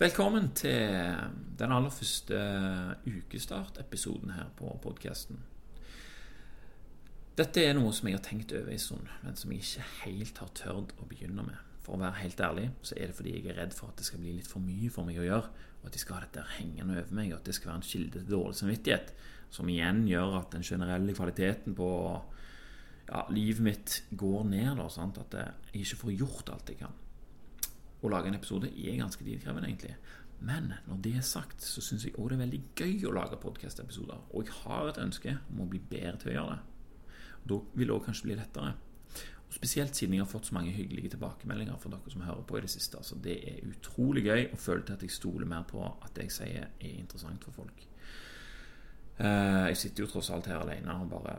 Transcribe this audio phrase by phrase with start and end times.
[0.00, 0.94] Velkommen til
[1.60, 2.36] den aller første
[3.04, 5.42] ukestartepisoden her på podkasten.
[7.36, 10.40] Dette er noe som jeg har tenkt over en stund, men som jeg ikke helt
[10.40, 11.58] har tørt å begynne med.
[11.84, 14.08] For å være helt ærlig så er det fordi jeg er redd for at det
[14.08, 15.52] skal bli litt for mye for meg å gjøre,
[15.82, 17.86] og at jeg skal ha dette hengende over meg, og at det skal være en
[17.90, 19.12] kilde til dårlig samvittighet,
[19.52, 21.90] som igjen gjør at den generelle kvaliteten på
[23.04, 24.72] ja, livet mitt går ned.
[24.80, 25.20] Da, sant?
[25.20, 26.98] At jeg ikke får gjort alt jeg kan
[28.00, 29.94] å lage en episode er ganske tidkrevende, egentlig.
[30.40, 33.40] Men når det er sagt, så syns jeg òg det er veldig gøy å lage
[33.42, 34.22] podkast-episoder.
[34.32, 36.62] Og jeg har et ønske om å bli bedre til å gjøre det.
[37.50, 38.72] Da vil det òg kanskje bli lettere.
[39.50, 42.56] Og Spesielt siden jeg har fått så mange hyggelige tilbakemeldinger fra dere som hører på
[42.56, 42.96] i det siste.
[42.96, 46.28] Altså, det er utrolig gøy å føle til at jeg stoler mer på at det
[46.28, 47.84] jeg sier, er interessant for folk.
[49.20, 51.36] Eh, jeg sitter jo tross alt her alene og bare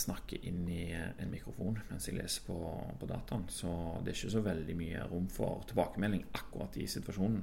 [0.00, 2.56] snakker inn i en mikrofon mens jeg leser på,
[3.00, 3.46] på, dataen.
[3.52, 3.70] Så
[4.04, 7.42] det er ikke så veldig mye rom for tilbakemelding akkurat i situasjonen.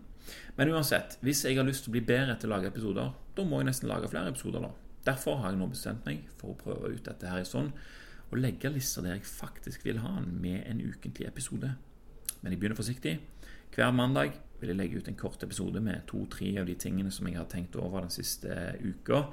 [0.58, 3.46] Men uansett, hvis jeg har lyst til å bli bedre til å lage episoder, da
[3.48, 4.68] må jeg nesten lage flere episoder.
[4.68, 4.74] da.
[5.08, 7.72] Derfor har jeg nå bestemt meg for å prøve ut dette her i sånn,
[8.28, 11.70] og legge lister der jeg faktisk vil ha den med en ukentlig episode.
[12.42, 13.16] Men jeg begynner forsiktig.
[13.76, 17.28] Hver mandag vil jeg legge ut en kort episode med to-tre av de tingene som
[17.30, 18.52] jeg har tenkt over den siste
[18.82, 19.28] uka,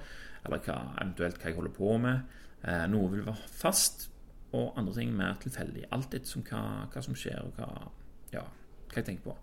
[0.45, 2.41] eller hva, eventuelt hva jeg holder på med.
[2.65, 4.09] Eh, noe vil være fast,
[4.55, 5.89] og andre ting mer tilfeldig.
[5.93, 6.63] Alt etter hva,
[6.93, 7.91] hva, som skjer, og hva,
[8.33, 8.45] ja,
[8.89, 9.37] hva jeg tenker på.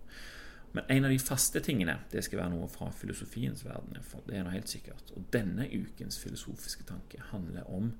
[0.72, 3.98] Men en av de faste tingene det skal være noe fra filosofiens verden.
[4.26, 5.12] Det er noe helt sikkert.
[5.16, 7.92] Og denne ukens filosofiske tanke handler om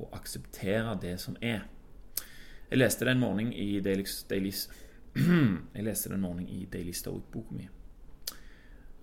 [0.00, 1.66] å akseptere det som er.
[2.70, 4.52] Jeg leste det en morgen i Daily, Daily
[5.76, 7.68] Jeg Daily Stoic-boka mi.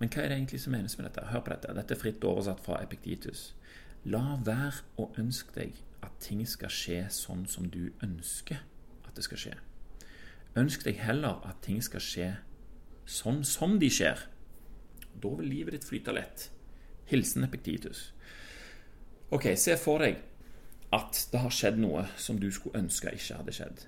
[0.02, 1.28] Men hva er det egentlig som menes med dette?
[1.30, 1.74] Hør på dette.
[1.78, 3.52] Dette er fritt oversatt fra Epiktitus.
[4.04, 8.58] La være å ønske deg at ting skal skje sånn som du ønsker
[9.06, 9.52] at det skal skje.
[10.58, 12.32] Ønsk deg heller at ting skal skje
[13.06, 14.24] sånn som de skjer.
[15.22, 16.48] Da vil livet ditt flyte lett.
[17.12, 18.10] Hilsen Epiktitus.
[19.30, 20.18] Ok, se for deg
[20.92, 23.84] at det har skjedd noe som du skulle ønske ikke hadde skjedd.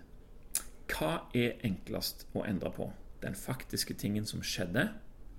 [0.95, 2.87] Hva er enklest å endre på?
[3.25, 4.93] Den faktiske tingen som skjedde,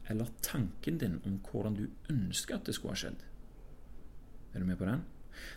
[0.10, 3.24] eller tanken din om hvordan du ønsker at det skulle ha skjedd?
[4.56, 5.04] Er du med på den?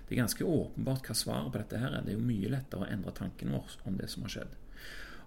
[0.08, 2.02] Det er ganske åpenbart hva svaret på dette her er.
[2.02, 4.56] Det er jo mye lettere å endre tanken vår om det som har skjedd.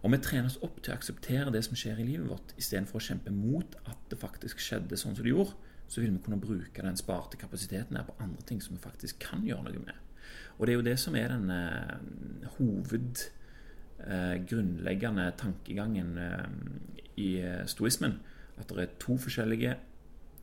[0.01, 2.97] Om vi trener oss opp til å akseptere det som skjer i livet vårt, istedenfor
[2.97, 5.53] å kjempe mot at det faktisk skjedde sånn som det gjorde,
[5.91, 9.21] så vil vi kunne bruke den sparte kapasiteten her på andre ting som vi faktisk
[9.21, 9.99] kan gjøre noe med.
[10.57, 13.23] Og det er jo det som er den eh, hoved
[14.01, 16.47] eh, tankegangen eh,
[17.21, 18.19] i eh, stoismen.
[18.57, 19.75] At det er to forskjellige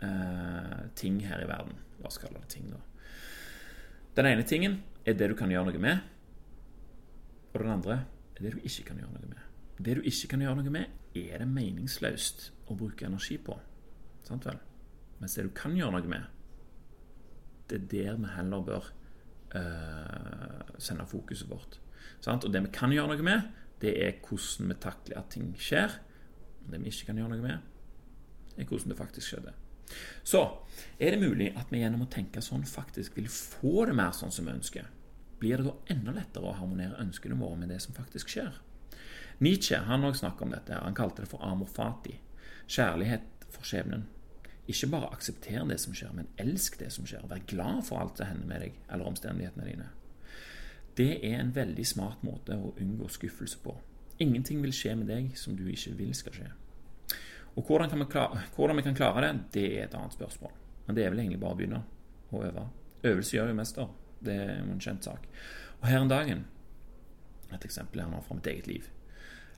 [0.02, 1.80] eh, ting her i verden.
[1.98, 2.87] La oss kalle det ting, da.
[4.18, 6.00] Den ene tingen er det du kan gjøre noe med,
[7.52, 8.00] og den andre
[8.34, 9.44] er det du ikke kan gjøre noe med.
[9.78, 13.54] Det du ikke kan gjøre noe med, er det meningsløst å bruke energi på.
[14.26, 14.58] Sant vel?
[15.20, 16.26] Mens det du kan gjøre noe med,
[17.70, 18.90] det er der vi heller bør
[19.54, 21.78] uh, sende fokuset vårt.
[22.18, 22.42] Sant?
[22.42, 25.94] Og det vi kan gjøre noe med, det er hvordan vi takler at ting skjer.
[26.64, 27.72] Og det vi ikke kan gjøre noe med,
[28.58, 29.54] er hvordan det faktisk skjedde.
[30.22, 30.42] Så
[30.98, 34.34] er det mulig at vi gjennom å tenke sånn faktisk vil få det mer sånn
[34.34, 34.88] som vi ønsker.
[35.38, 38.56] Blir det da enda lettere å harmonere ønskene våre med det som faktisk skjer?
[39.38, 40.78] Nietzsche han også snakket om dette.
[40.82, 42.16] Han kalte det for amor fati.
[42.66, 44.08] Kjærlighet for skjebnen.
[44.68, 47.24] Ikke bare aksepter det som skjer, men elsk det som skjer.
[47.30, 49.86] Vær glad for alt som hender med deg, eller omstendighetene dine.
[50.98, 53.76] Det er en veldig smart måte å unngå skuffelse på.
[54.18, 56.48] Ingenting vil skje med deg som du ikke vil skal skje.
[57.58, 60.52] Og hvordan, vi klare, hvordan vi kan klare det, det er et annet spørsmål.
[60.86, 61.80] Men det er vel egentlig bare å begynne
[62.30, 62.66] å øve.
[63.08, 63.88] Øvelse gjør jo mester.
[64.22, 65.26] Det er jo en kjent sak.
[65.80, 66.46] Og her en dagen
[67.48, 68.88] Et eksempel her nå fra mitt eget liv.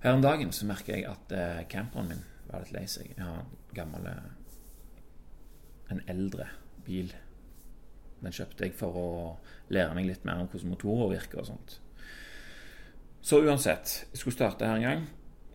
[0.05, 3.09] Her en dagen så merker jeg at eh, camperen min var litt lei seg.
[3.17, 4.29] Jeg har en gammel eh,
[5.91, 6.47] En eldre
[6.87, 7.11] bil.
[8.23, 9.09] Den kjøpte jeg for å
[9.75, 11.81] lære meg litt mer om hvordan motorer virker og sånt.
[13.27, 15.05] Så uansett, jeg skulle starte her en gang.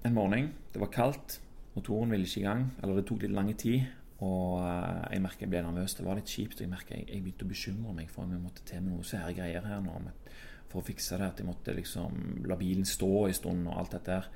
[0.04, 0.52] En morgen.
[0.74, 1.40] Det var kaldt.
[1.76, 3.86] Motoren ville ikke i gang, eller det tok litt lang tid.
[4.24, 5.96] Og eh, jeg merka jeg ble nervøs.
[5.98, 6.62] Det var litt kjipt.
[6.64, 9.34] Jeg merka jeg, begynte å bekymre meg for om jeg måtte til med noe sære
[9.36, 9.98] greier her nå.
[10.72, 11.32] For å fikse det.
[11.34, 14.30] At jeg måtte liksom la bilen stå en stund og alt dette her.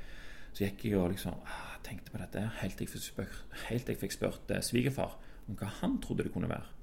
[0.52, 4.64] Så gikk jeg og liksom ah, tenkte på dette helt til jeg fikk spurt eh,
[4.66, 5.16] svigerfar
[5.48, 6.76] om hva han trodde det kunne være.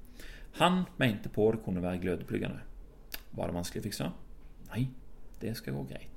[0.57, 2.63] Han mente på det kunne være glødepluggene.
[3.37, 4.11] Var det vanskelig å fikse?
[4.71, 4.87] Nei,
[5.43, 6.16] det skal gå greit.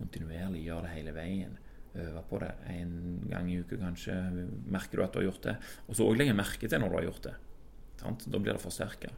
[0.00, 1.58] kontinuerlig, gjøre det hele veien.
[2.00, 2.92] Øve på det en
[3.30, 4.16] gang i uka, kanskje.
[4.70, 5.56] Merker du at du har gjort det.
[5.88, 7.36] Og så òg legge merke til når du har gjort det.
[8.00, 8.26] Sant?
[8.30, 9.10] Da blir det forsterka.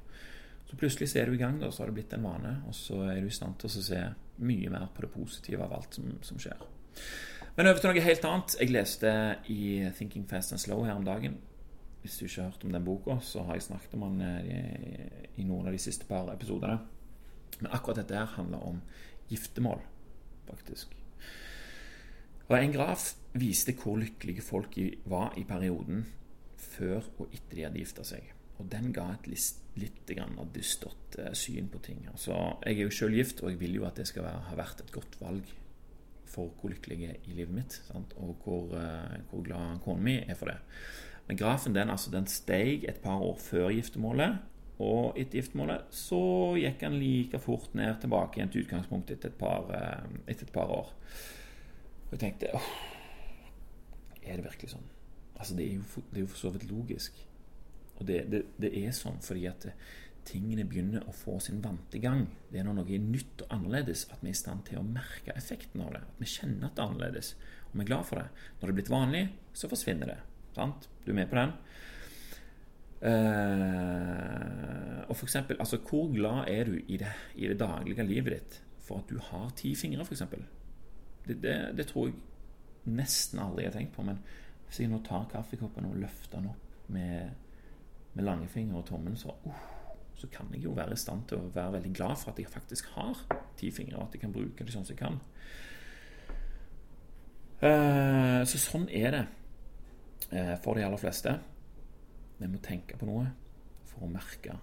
[0.69, 2.75] Så plutselig så er du i gang, da, så har det blitt en vane, og
[2.75, 3.99] så er du i stand til å se
[4.41, 6.63] mye mer på det positive av alt som, som skjer.
[7.59, 8.55] Men over til noe helt annet.
[8.57, 9.11] Jeg leste
[9.53, 9.63] i
[9.99, 11.37] Thinking Fast and Slow her om dagen.
[12.01, 15.29] Hvis du ikke har hørt om den boka, så har jeg snakket om den eh,
[15.37, 16.81] i noen av de siste par episodene.
[17.61, 18.81] Men akkurat dette her handler om
[19.29, 19.85] giftermål,
[20.49, 20.97] faktisk.
[22.49, 24.77] Og En graf viste hvor lykkelige folk
[25.09, 26.05] var i perioden
[26.57, 28.33] før og etter de hadde gifta seg.
[28.61, 29.31] Og den ga et
[29.81, 32.05] litt av dystert eh, syn på ting.
[32.13, 32.35] Altså,
[32.67, 34.85] jeg er jo sjøl gift, og jeg vil jo at det skal være, ha vært
[34.85, 35.49] et godt valg
[36.33, 38.13] for hvor lykkelig jeg er i livet mitt, sant?
[38.17, 40.59] og hvor, uh, hvor glad kona mi er for det.
[41.29, 44.39] Men grafen den, altså, den steg et par år før giftermålet,
[44.83, 46.23] og etter giftermålet så
[46.59, 50.55] gikk han like fort ned tilbake igjen til utgangspunktet etter et par, uh, etter et
[50.55, 50.91] par år.
[52.09, 52.73] Og jeg tenkte åh,
[54.23, 54.89] Er det virkelig sånn?
[55.35, 57.17] Altså, det er jo, det er jo for så vidt logisk.
[57.99, 59.67] Og det, det, det er sånn fordi at
[60.29, 62.27] tingene begynner å få sin vante gang.
[62.51, 64.87] Det er når noe er nytt og annerledes at vi er i stand til å
[64.87, 66.03] merke effekten av det.
[66.07, 67.33] At vi kjenner at det er annerledes,
[67.71, 68.29] og vi er glad for det.
[68.59, 69.25] Når det er blitt vanlig,
[69.59, 70.21] så forsvinner det.
[70.55, 70.87] Sant?
[71.03, 71.57] Du er med på den?
[73.03, 78.37] Uh, og for eksempel, altså Hvor glad er du i det, i det daglige livet
[78.37, 80.23] ditt for at du har ti fingre, f.eks.?
[81.27, 82.15] Det, det, det tror jeg
[82.95, 84.07] nesten aldri har tenkt på.
[84.07, 84.23] Men
[84.67, 87.35] hvis jeg nå tar kaffekoppen og løfter den opp med,
[88.15, 89.63] med langfinger og tommelen, så uh,
[90.23, 92.51] så kan jeg jo være i stand til å være veldig glad for at jeg
[92.51, 93.19] faktisk har
[93.59, 95.17] ti fingre, og at jeg kan bruke det sånn som jeg kan.
[97.63, 99.23] Eh, så sånn er det
[100.31, 101.35] eh, for de aller fleste.
[102.43, 103.29] Vi må tenke på noe
[103.87, 104.57] for å merke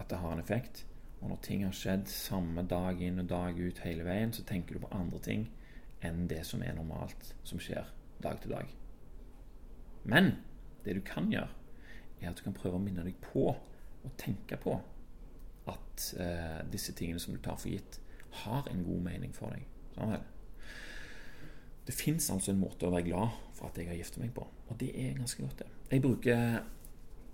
[0.00, 0.84] at det har en effekt.
[1.20, 4.76] Og når ting har skjedd samme dag inn og dag ut hele veien, så tenker
[4.76, 5.48] du på andre ting
[6.04, 7.88] enn det som er normalt, som skjer
[8.24, 8.68] dag til dag.
[10.08, 10.32] Men
[10.84, 11.52] det du kan gjøre,
[12.20, 14.76] er at du kan prøve å minne deg på å tenke på
[15.68, 18.00] at eh, disse tingene som du tar for gitt,
[18.44, 19.64] har en god mening for deg.
[19.96, 20.39] Sånn er det.
[21.90, 24.44] Det fins altså en måte å være glad for at jeg har gifta meg på,
[24.46, 25.66] og det er ganske godt, det.
[25.90, 26.60] Jeg bruker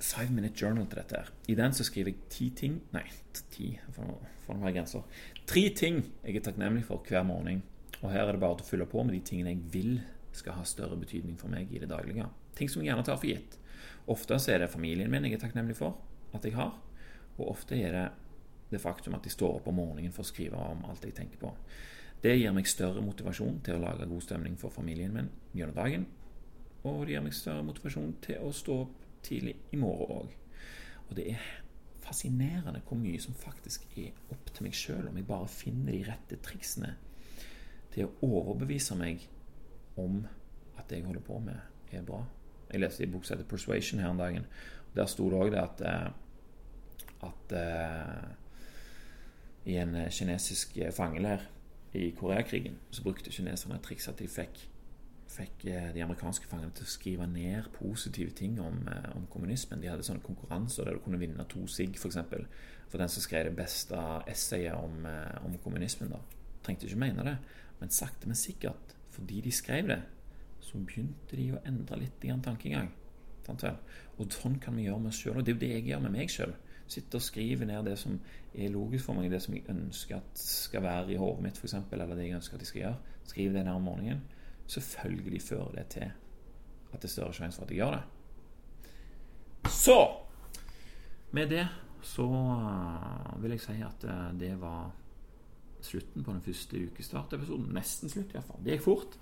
[0.00, 1.16] Five Minute Journal til dette.
[1.16, 1.32] her.
[1.48, 3.04] I den så skriver jeg ti ting Nei,
[3.52, 5.04] ti, for være grenser.
[5.44, 7.60] Tre ting jeg er takknemlig for hver morgen.
[8.00, 9.98] Og her er det bare å fylle på med de tingene jeg vil
[10.32, 12.28] skal ha større betydning for meg i det daglige.
[12.56, 13.58] Ting som jeg gjerne tar for gitt.
[14.08, 16.00] Ofte så er det familien min jeg er takknemlig for
[16.32, 16.72] at jeg har.
[17.36, 18.06] Og ofte er det
[18.72, 21.44] det faktum at jeg står opp om morgenen for å skrive om alt jeg tenker
[21.44, 21.52] på.
[22.22, 26.06] Det gir meg større motivasjon til å lage god stemning for familien min gjennom dagen.
[26.86, 28.96] Og det gir meg større motivasjon til å stå opp
[29.26, 30.34] tidlig i morgen òg.
[31.08, 31.46] Og det er
[32.06, 36.04] fascinerende hvor mye som faktisk er opp til meg sjøl, om jeg bare finner de
[36.06, 36.94] rette triksene
[37.94, 39.24] til å overbevise meg
[39.98, 40.20] om
[40.76, 41.58] at det jeg holder på med,
[41.90, 42.20] er bra.
[42.70, 44.46] Jeg leste i bok heter 'Persuasion' her om dagen.
[44.90, 46.10] og Der sto det òg det at eh,
[47.22, 48.30] at uh,
[49.64, 51.40] i en kinesisk fangeleir
[51.96, 54.58] i Koreakrigen så brukte kineserne et triks at de fikk,
[55.32, 58.82] fikk de amerikanske fangene til å skrive ned positive ting om,
[59.14, 59.80] om kommunismen.
[59.82, 62.02] De hadde sånne konkurranser der du kunne vinne to sigg, f.eks.
[62.02, 62.46] For, eksempel,
[62.90, 65.08] for den som skrev det beste essayet om,
[65.44, 66.12] om kommunismen.
[66.12, 66.20] da.
[66.66, 67.38] Trengte ikke mene det,
[67.80, 70.00] men sakte, men sikkert, fordi de skrev det,
[70.60, 72.90] så begynte de å endre litt tankegang.
[73.46, 75.36] Og sånn kan vi gjøre med oss sjøl.
[75.38, 76.54] Og det er jo det jeg gjør med meg sjøl
[76.88, 78.18] sitter og skrive ned det som
[78.54, 81.74] er logisk for meg, det som jeg ønsker at skal være i hodet mitt, f.eks.,
[81.92, 83.16] eller det jeg ønsker at de skal gjøre.
[83.26, 84.22] Skriv det ned om morgenen.
[84.66, 86.06] Selvfølgelig fører det til
[86.92, 88.04] at det er større sjanse for at jeg gjør det.
[89.70, 89.98] Så
[91.34, 91.66] Med det
[92.06, 94.92] så uh, vil jeg si at uh, det var
[95.82, 97.72] slutten på den første ukestartepisoden.
[97.74, 98.62] Nesten slutt, iallfall.
[98.64, 99.16] Det gikk fort.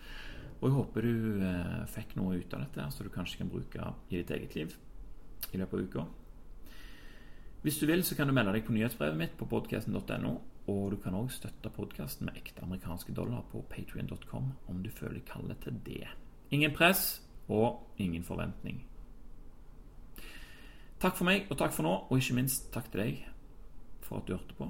[0.61, 3.88] Og jeg håper du uh, fikk noe ut av dette, så du kanskje kan bruke
[4.11, 4.76] i ditt eget liv
[5.52, 6.04] i løpet av uka.
[7.64, 10.33] Hvis du vil, så kan du melde deg på nyhetsbrevet mitt på podkasten.no.
[10.68, 15.23] Og du kan òg støtte podkasten med ekte amerikanske dollar på patrion.com om du føler
[15.25, 16.11] kallet til det.
[16.52, 18.83] Ingen press og ingen forventning.
[21.00, 23.23] Takk for meg og takk for nå, og ikke minst takk til deg
[24.04, 24.68] for at du hørte på.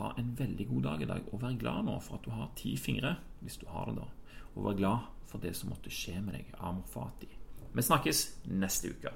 [0.00, 2.50] Ha en veldig god dag i dag, og vær glad nå for at du har
[2.58, 3.12] ti fingre,
[3.46, 4.40] hvis du har det, da.
[4.56, 7.30] Og vær glad for det som måtte skje med deg, amor fati.
[7.74, 9.14] Vi snakkes neste uke.